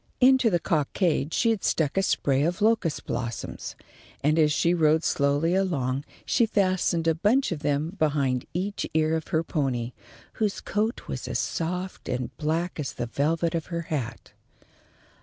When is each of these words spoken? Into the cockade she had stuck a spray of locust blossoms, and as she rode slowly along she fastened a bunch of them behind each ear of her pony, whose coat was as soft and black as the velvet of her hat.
Into 0.19 0.49
the 0.49 0.59
cockade 0.59 1.31
she 1.31 1.51
had 1.51 1.63
stuck 1.63 1.95
a 1.95 2.01
spray 2.01 2.41
of 2.41 2.59
locust 2.59 3.05
blossoms, 3.05 3.75
and 4.23 4.39
as 4.39 4.51
she 4.51 4.73
rode 4.73 5.03
slowly 5.03 5.53
along 5.53 6.05
she 6.25 6.47
fastened 6.47 7.07
a 7.07 7.13
bunch 7.13 7.51
of 7.51 7.59
them 7.59 7.95
behind 7.99 8.47
each 8.51 8.87
ear 8.95 9.15
of 9.15 9.27
her 9.27 9.43
pony, 9.43 9.91
whose 10.41 10.59
coat 10.59 11.07
was 11.07 11.27
as 11.27 11.37
soft 11.37 12.09
and 12.09 12.35
black 12.37 12.79
as 12.79 12.93
the 12.93 13.05
velvet 13.05 13.53
of 13.53 13.67
her 13.67 13.81
hat. 13.93 14.33